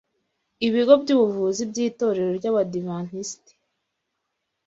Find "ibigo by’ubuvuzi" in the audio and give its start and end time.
0.67-1.61